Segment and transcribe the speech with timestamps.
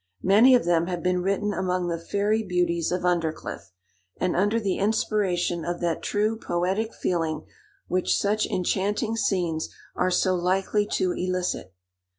[0.23, 3.69] Many of them have been written among the fairy beauties of Undercliff,
[4.17, 7.45] and under the inspiration of that true poetic feeling
[7.87, 11.75] which such enchanting scenes are so likely to elicit.